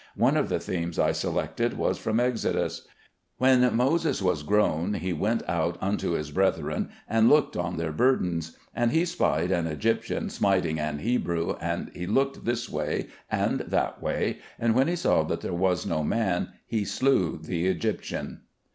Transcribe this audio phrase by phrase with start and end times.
[0.15, 2.87] One of the themes I selected was from Exodus:
[3.37, 8.57] "When Moses was grown, he went out unto his brethren, and looked on their burdens,
[8.73, 14.01] and he spied an Egyptian smiting an Hebrew, and he looked this way, and that
[14.01, 18.41] way, and when he saw that there was no man, he slew the Egyptian."